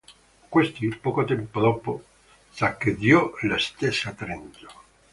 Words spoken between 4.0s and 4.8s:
Trento.